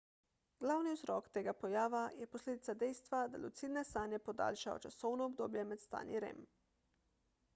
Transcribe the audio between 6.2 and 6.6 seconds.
rem